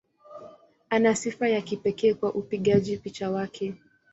[0.89, 3.75] Ana sifa ya kipekee kwa upigaji picha wake.